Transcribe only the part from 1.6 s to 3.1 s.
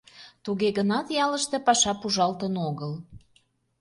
паша пужалтын огыл.